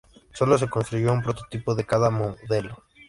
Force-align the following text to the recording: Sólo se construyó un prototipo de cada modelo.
Sólo 0.33 0.57
se 0.57 0.67
construyó 0.67 1.13
un 1.13 1.21
prototipo 1.21 1.75
de 1.75 1.85
cada 1.85 2.09
modelo. 2.09 2.83